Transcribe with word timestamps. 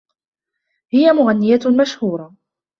هي 0.93 1.11
مغنية 1.13 1.59
مشهورة. 1.81 2.35